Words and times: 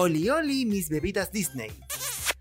Oli 0.00 0.30
Oli, 0.30 0.64
mis 0.64 0.88
bebidas 0.88 1.32
Disney. 1.32 1.72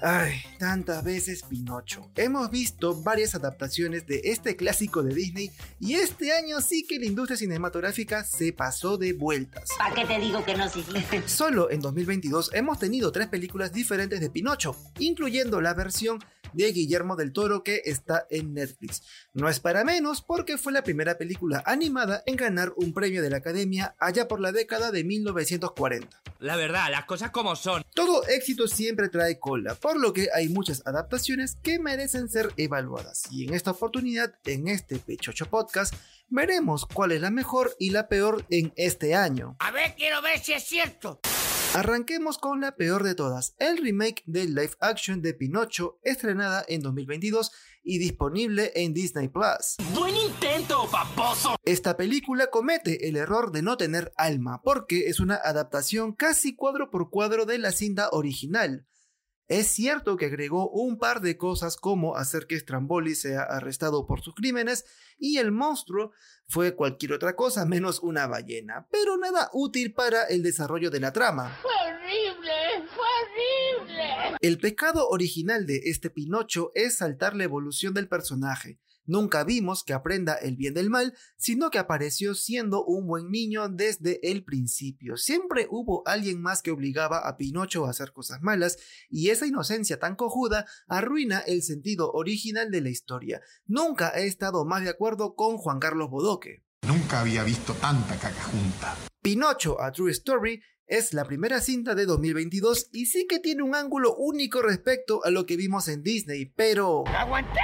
Ay, 0.00 0.34
tantas 0.60 1.02
veces 1.02 1.42
Pinocho. 1.42 2.08
Hemos 2.14 2.48
visto 2.48 3.02
varias 3.02 3.34
adaptaciones 3.34 4.06
de 4.06 4.20
este 4.22 4.54
clásico 4.54 5.02
de 5.02 5.12
Disney 5.12 5.50
y 5.80 5.94
este 5.94 6.32
año 6.32 6.60
sí 6.60 6.86
que 6.86 7.00
la 7.00 7.06
industria 7.06 7.36
cinematográfica 7.36 8.22
se 8.22 8.52
pasó 8.52 8.98
de 8.98 9.14
vueltas. 9.14 9.68
¿Para 9.76 9.92
qué 9.96 10.06
te 10.06 10.20
digo 10.20 10.44
que 10.44 10.54
no, 10.54 10.68
sí? 10.68 10.84
Solo 11.26 11.72
en 11.72 11.80
2022 11.80 12.50
hemos 12.54 12.78
tenido 12.78 13.10
tres 13.10 13.26
películas 13.26 13.72
diferentes 13.72 14.20
de 14.20 14.30
Pinocho, 14.30 14.76
incluyendo 15.00 15.60
la 15.60 15.74
versión 15.74 16.20
de 16.52 16.72
Guillermo 16.72 17.16
del 17.16 17.32
Toro 17.32 17.62
que 17.62 17.82
está 17.84 18.26
en 18.30 18.54
Netflix. 18.54 19.02
No 19.32 19.48
es 19.48 19.60
para 19.60 19.84
menos 19.84 20.22
porque 20.22 20.58
fue 20.58 20.72
la 20.72 20.82
primera 20.82 21.18
película 21.18 21.62
animada 21.66 22.22
en 22.26 22.36
ganar 22.36 22.72
un 22.76 22.92
premio 22.92 23.22
de 23.22 23.30
la 23.30 23.38
Academia 23.38 23.94
allá 23.98 24.28
por 24.28 24.40
la 24.40 24.52
década 24.52 24.90
de 24.90 25.04
1940. 25.04 26.22
La 26.38 26.56
verdad, 26.56 26.90
las 26.90 27.04
cosas 27.04 27.30
como 27.30 27.56
son. 27.56 27.82
Todo 27.94 28.26
éxito 28.28 28.66
siempre 28.66 29.08
trae 29.08 29.38
cola, 29.38 29.74
por 29.74 29.98
lo 29.98 30.12
que 30.12 30.28
hay 30.34 30.48
muchas 30.48 30.86
adaptaciones 30.86 31.56
que 31.62 31.78
merecen 31.78 32.28
ser 32.28 32.52
evaluadas. 32.56 33.24
Y 33.30 33.46
en 33.46 33.54
esta 33.54 33.72
oportunidad, 33.72 34.34
en 34.44 34.68
este 34.68 34.98
Pechocho 34.98 35.46
Podcast, 35.46 35.94
veremos 36.28 36.86
cuál 36.86 37.12
es 37.12 37.20
la 37.20 37.30
mejor 37.30 37.76
y 37.78 37.90
la 37.90 38.08
peor 38.08 38.46
en 38.50 38.72
este 38.76 39.14
año. 39.14 39.56
A 39.58 39.70
ver, 39.70 39.94
quiero 39.96 40.22
ver 40.22 40.38
si 40.38 40.52
es 40.52 40.64
cierto. 40.64 41.20
Arranquemos 41.72 42.36
con 42.36 42.60
la 42.60 42.74
peor 42.74 43.04
de 43.04 43.14
todas, 43.14 43.54
el 43.58 43.78
remake 43.78 44.24
del 44.26 44.56
live 44.56 44.72
action 44.80 45.22
de 45.22 45.34
Pinocho, 45.34 46.00
estrenada 46.02 46.64
en 46.66 46.80
2022 46.80 47.52
y 47.84 47.98
disponible 47.98 48.72
en 48.74 48.92
Disney 48.92 49.28
Plus. 49.28 49.76
¡Buen 49.94 50.16
intento, 50.16 50.88
paposo! 50.90 51.54
Esta 51.64 51.96
película 51.96 52.48
comete 52.48 53.08
el 53.08 53.14
error 53.14 53.52
de 53.52 53.62
no 53.62 53.76
tener 53.76 54.12
alma, 54.16 54.62
porque 54.64 55.06
es 55.06 55.20
una 55.20 55.36
adaptación 55.36 56.12
casi 56.12 56.56
cuadro 56.56 56.90
por 56.90 57.08
cuadro 57.08 57.46
de 57.46 57.58
la 57.58 57.70
cinta 57.70 58.08
original. 58.10 58.88
Es 59.50 59.66
cierto 59.66 60.16
que 60.16 60.26
agregó 60.26 60.70
un 60.70 60.96
par 60.96 61.20
de 61.20 61.36
cosas 61.36 61.76
como 61.76 62.16
hacer 62.16 62.46
que 62.46 62.56
Stramboli 62.56 63.16
sea 63.16 63.42
arrestado 63.42 64.06
por 64.06 64.20
sus 64.20 64.32
crímenes 64.32 64.84
y 65.18 65.38
el 65.38 65.50
monstruo 65.50 66.12
fue 66.46 66.76
cualquier 66.76 67.14
otra 67.14 67.34
cosa 67.34 67.66
menos 67.66 67.98
una 67.98 68.28
ballena, 68.28 68.86
pero 68.92 69.16
nada 69.16 69.50
útil 69.52 69.92
para 69.92 70.22
el 70.26 70.44
desarrollo 70.44 70.88
de 70.88 71.00
la 71.00 71.12
trama. 71.12 71.58
¡Fue 71.62 71.72
horrible! 71.72 72.88
¡Fue 72.94 73.88
horrible! 73.88 74.38
El 74.40 74.58
pecado 74.58 75.08
original 75.08 75.66
de 75.66 75.80
este 75.86 76.10
Pinocho 76.10 76.70
es 76.76 76.98
saltar 76.98 77.34
la 77.34 77.42
evolución 77.42 77.92
del 77.92 78.06
personaje. 78.06 78.78
Nunca 79.06 79.44
vimos 79.44 79.84
que 79.84 79.92
aprenda 79.92 80.34
el 80.34 80.56
bien 80.56 80.74
del 80.74 80.90
mal, 80.90 81.14
sino 81.36 81.70
que 81.70 81.78
apareció 81.78 82.34
siendo 82.34 82.84
un 82.84 83.06
buen 83.06 83.30
niño 83.30 83.68
desde 83.68 84.30
el 84.30 84.44
principio. 84.44 85.16
Siempre 85.16 85.66
hubo 85.70 86.02
alguien 86.06 86.40
más 86.40 86.62
que 86.62 86.70
obligaba 86.70 87.28
a 87.28 87.36
Pinocho 87.36 87.86
a 87.86 87.90
hacer 87.90 88.12
cosas 88.12 88.42
malas, 88.42 88.78
y 89.08 89.30
esa 89.30 89.46
inocencia 89.46 89.98
tan 89.98 90.16
cojuda 90.16 90.66
arruina 90.86 91.40
el 91.40 91.62
sentido 91.62 92.12
original 92.12 92.70
de 92.70 92.80
la 92.80 92.90
historia. 92.90 93.40
Nunca 93.66 94.10
he 94.10 94.26
estado 94.26 94.64
más 94.64 94.82
de 94.82 94.90
acuerdo 94.90 95.34
con 95.34 95.56
Juan 95.56 95.80
Carlos 95.80 96.10
Bodoque. 96.10 96.62
Nunca 96.86 97.20
había 97.20 97.44
visto 97.44 97.74
tanta 97.74 98.16
caca 98.16 98.42
junta. 98.44 98.96
Pinocho 99.22 99.80
a 99.80 99.92
True 99.92 100.10
Story 100.12 100.62
es 100.86 101.12
la 101.14 101.24
primera 101.24 101.60
cinta 101.60 101.94
de 101.94 102.04
2022 102.04 102.88
y 102.92 103.06
sí 103.06 103.26
que 103.28 103.38
tiene 103.38 103.62
un 103.62 103.74
ángulo 103.74 104.16
único 104.16 104.60
respecto 104.60 105.24
a 105.24 105.30
lo 105.30 105.46
que 105.46 105.56
vimos 105.56 105.86
en 105.88 106.02
Disney, 106.02 106.46
pero... 106.46 107.04
¡Aguanté! 107.06 107.60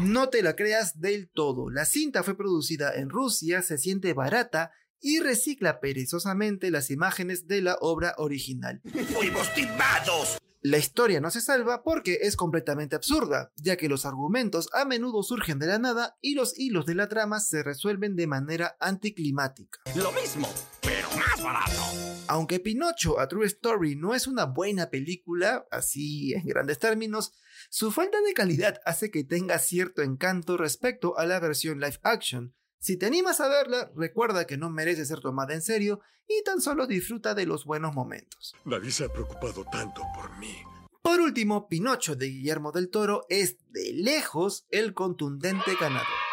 No 0.00 0.28
te 0.28 0.42
la 0.42 0.54
creas 0.54 1.00
del 1.00 1.28
todo. 1.28 1.70
La 1.70 1.84
cinta 1.84 2.22
fue 2.22 2.36
producida 2.36 2.94
en 2.94 3.10
Rusia, 3.10 3.62
se 3.62 3.78
siente 3.78 4.12
barata 4.12 4.70
y 5.00 5.18
recicla 5.18 5.80
perezosamente 5.80 6.70
las 6.70 6.90
imágenes 6.90 7.48
de 7.48 7.62
la 7.62 7.76
obra 7.80 8.14
original. 8.18 8.80
¡Fuimos 9.12 9.52
timados! 9.54 10.38
La 10.60 10.78
historia 10.78 11.20
no 11.20 11.30
se 11.30 11.40
salva 11.40 11.82
porque 11.82 12.18
es 12.22 12.36
completamente 12.36 12.96
absurda, 12.96 13.52
ya 13.56 13.76
que 13.76 13.88
los 13.88 14.04
argumentos 14.04 14.68
a 14.72 14.84
menudo 14.84 15.22
surgen 15.22 15.58
de 15.58 15.66
la 15.66 15.78
nada 15.78 16.16
y 16.20 16.34
los 16.34 16.58
hilos 16.58 16.84
de 16.86 16.94
la 16.96 17.08
trama 17.08 17.40
se 17.40 17.62
resuelven 17.62 18.16
de 18.16 18.26
manera 18.26 18.76
anticlimática. 18.80 19.80
Lo 19.96 20.12
mismo, 20.12 20.48
pero 20.82 20.97
más 21.16 21.42
barato. 21.42 21.82
Aunque 22.28 22.60
Pinocho 22.60 23.18
a 23.18 23.28
True 23.28 23.46
Story 23.46 23.96
no 23.96 24.14
es 24.14 24.26
una 24.26 24.44
buena 24.44 24.90
película, 24.90 25.66
así 25.70 26.34
en 26.34 26.46
grandes 26.46 26.78
términos, 26.78 27.32
su 27.70 27.90
falta 27.90 28.20
de 28.20 28.34
calidad 28.34 28.80
hace 28.84 29.10
que 29.10 29.24
tenga 29.24 29.58
cierto 29.58 30.02
encanto 30.02 30.56
respecto 30.56 31.18
a 31.18 31.26
la 31.26 31.40
versión 31.40 31.80
live 31.80 31.98
action. 32.02 32.54
Si 32.80 32.96
te 32.96 33.06
animas 33.06 33.40
a 33.40 33.48
verla, 33.48 33.90
recuerda 33.96 34.46
que 34.46 34.56
no 34.56 34.70
merece 34.70 35.04
ser 35.06 35.20
tomada 35.20 35.54
en 35.54 35.62
serio 35.62 36.00
y 36.28 36.42
tan 36.44 36.60
solo 36.60 36.86
disfruta 36.86 37.34
de 37.34 37.46
los 37.46 37.64
buenos 37.64 37.94
momentos. 37.94 38.54
Nadie 38.64 38.90
se 38.90 39.04
ha 39.04 39.08
preocupado 39.12 39.64
tanto 39.64 40.02
por 40.14 40.36
mí. 40.38 40.54
Por 41.02 41.20
último, 41.20 41.68
Pinocho 41.68 42.16
de 42.16 42.26
Guillermo 42.26 42.70
del 42.70 42.90
Toro 42.90 43.24
es 43.30 43.56
de 43.70 43.92
lejos 43.94 44.66
el 44.70 44.92
contundente 44.92 45.74
ganador. 45.80 46.27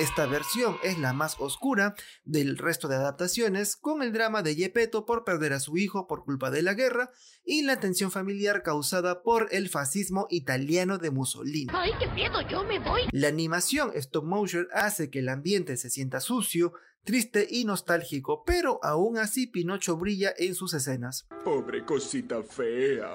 Esta 0.00 0.24
versión 0.24 0.78
es 0.82 0.98
la 0.98 1.12
más 1.12 1.36
oscura 1.40 1.94
del 2.24 2.56
resto 2.56 2.88
de 2.88 2.96
adaptaciones, 2.96 3.76
con 3.76 4.02
el 4.02 4.14
drama 4.14 4.42
de 4.42 4.54
Gepetto 4.54 5.04
por 5.04 5.24
perder 5.24 5.52
a 5.52 5.60
su 5.60 5.76
hijo 5.76 6.06
por 6.06 6.24
culpa 6.24 6.50
de 6.50 6.62
la 6.62 6.72
guerra 6.72 7.10
y 7.44 7.60
la 7.64 7.80
tensión 7.80 8.10
familiar 8.10 8.62
causada 8.62 9.22
por 9.22 9.48
el 9.50 9.68
fascismo 9.68 10.26
italiano 10.30 10.96
de 10.96 11.10
Mussolini. 11.10 11.66
¡Ay, 11.74 11.90
qué 11.98 12.06
miedo! 12.12 12.40
¡Yo 12.48 12.64
me 12.64 12.78
voy! 12.78 13.02
La 13.12 13.28
animación 13.28 13.90
stop 13.94 14.24
motion 14.24 14.68
hace 14.72 15.10
que 15.10 15.18
el 15.18 15.28
ambiente 15.28 15.76
se 15.76 15.90
sienta 15.90 16.20
sucio, 16.20 16.72
triste 17.04 17.46
y 17.50 17.66
nostálgico, 17.66 18.42
pero 18.46 18.80
aún 18.82 19.18
así 19.18 19.48
Pinocho 19.48 19.98
brilla 19.98 20.32
en 20.38 20.54
sus 20.54 20.72
escenas. 20.72 21.26
Pobre 21.44 21.84
cosita 21.84 22.42
fea. 22.42 23.06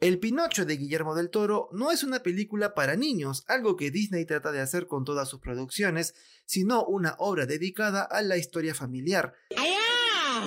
El 0.00 0.20
Pinocho 0.20 0.64
de 0.64 0.76
Guillermo 0.76 1.16
del 1.16 1.28
Toro 1.28 1.68
no 1.72 1.90
es 1.90 2.04
una 2.04 2.22
película 2.22 2.72
para 2.72 2.94
niños, 2.94 3.42
algo 3.48 3.74
que 3.74 3.90
Disney 3.90 4.24
trata 4.24 4.52
de 4.52 4.60
hacer 4.60 4.86
con 4.86 5.04
todas 5.04 5.28
sus 5.28 5.40
producciones, 5.40 6.14
sino 6.44 6.84
una 6.84 7.16
obra 7.18 7.46
dedicada 7.46 8.02
a 8.02 8.22
la 8.22 8.36
historia 8.36 8.76
familiar. 8.76 9.34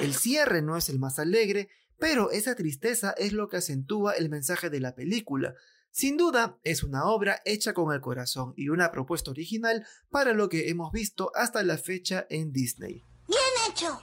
El 0.01 0.13
cierre 0.13 0.61
no 0.61 0.78
es 0.78 0.88
el 0.88 1.00
más 1.00 1.19
alegre, 1.19 1.67
pero 2.00 2.31
esa 2.31 2.56
tristeza 2.56 3.13
es 3.17 3.34
lo 3.34 3.50
que 3.50 3.57
acentúa 3.57 4.13
el 4.13 4.29
mensaje 4.29 4.69
de 4.69 4.79
la 4.79 4.95
película. 4.95 5.53
Sin 5.91 6.16
duda, 6.16 6.57
es 6.63 6.81
una 6.81 7.03
obra 7.03 7.41
hecha 7.44 7.73
con 7.73 7.94
el 7.94 8.00
corazón 8.00 8.53
y 8.56 8.69
una 8.69 8.90
propuesta 8.90 9.31
original 9.31 9.85
para 10.09 10.31
lo 10.31 10.47
que 10.47 10.69
hemos 10.69 10.94
visto 10.94 11.29
hasta 11.35 11.61
la 11.63 11.78
fecha 11.78 12.25
en 12.29 12.53
Disney. 12.53 13.03
¡Bien 13.28 13.69
hecho! 13.69 14.01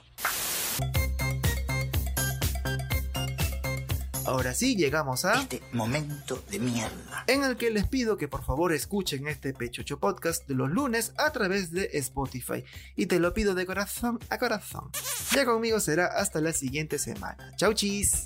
Ahora 4.29 4.53
sí, 4.53 4.75
llegamos 4.75 5.25
a... 5.25 5.41
Este 5.41 5.59
momento 5.71 6.39
de 6.51 6.59
mierda. 6.59 7.23
en 7.25 7.43
el 7.43 7.57
que 7.57 7.71
les 7.71 7.87
pido 7.87 8.15
que 8.15 8.27
por 8.27 8.45
favor 8.45 8.71
escuchen 8.73 9.27
este 9.27 9.53
Pechocho 9.53 9.97
Podcast 9.97 10.47
de 10.47 10.53
los 10.53 10.69
lunes 10.69 11.13
a 11.17 11.31
través 11.31 11.71
de 11.71 11.89
Spotify. 11.93 12.63
Y 12.95 13.07
te 13.07 13.19
lo 13.19 13.33
pido 13.33 13.55
de 13.55 13.65
corazón 13.65 14.19
a 14.29 14.37
corazón. 14.37 14.91
Ya 15.33 15.45
conmigo 15.45 15.79
será 15.79 16.05
hasta 16.05 16.41
la 16.41 16.53
siguiente 16.53 16.99
semana. 16.99 17.53
Chau 17.55 17.73
chis. 17.73 18.25